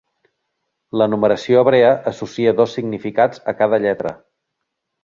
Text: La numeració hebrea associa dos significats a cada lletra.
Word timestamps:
La 1.01 1.07
numeració 1.15 1.61
hebrea 1.65 1.93
associa 2.13 2.57
dos 2.63 2.75
significats 2.79 3.47
a 3.53 3.57
cada 3.63 3.83
lletra. 3.87 4.17